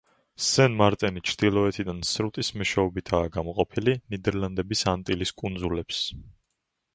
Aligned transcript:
სენ-მარტენი 0.43 1.21
ჩრდილოეთიდან 1.31 1.99
სრუტის 2.11 2.49
მეშვეობითაა 2.61 3.29
გამოყოფილი 3.37 3.95
ნიდერლანდების 4.15 4.83
ანტილის 4.95 5.35
კუნძულებს. 5.43 6.03